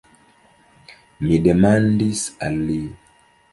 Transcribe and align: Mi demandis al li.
Mi 1.27 1.37
demandis 1.49 2.25
al 2.51 2.61
li. 2.73 2.81